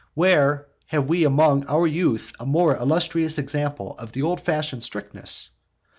where 0.15 0.65
have 0.87 1.05
we 1.05 1.23
among 1.25 1.63
our 1.67 1.85
youth 1.85 2.33
a 2.39 2.45
more 2.47 2.75
illustrious 2.75 3.37
example 3.37 3.93
of 3.99 4.13
the 4.13 4.21
old 4.23 4.41
fashioned 4.41 4.81
strictness? 4.81 5.51